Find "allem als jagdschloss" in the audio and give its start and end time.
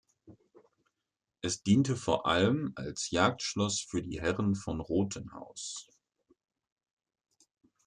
2.25-3.81